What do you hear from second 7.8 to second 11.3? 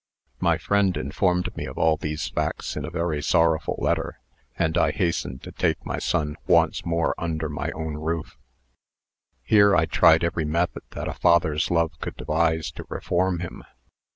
roof. "Here I tried every method that a